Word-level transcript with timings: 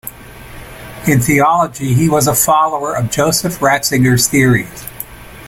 In 1.05 1.19
theology 1.21 1.93
he 1.93 2.09
was 2.09 2.25
a 2.27 2.33
follower 2.33 2.95
of 2.97 3.11
Joseph 3.11 3.59
Ratzinger's 3.59 4.27
theories. 4.27 4.87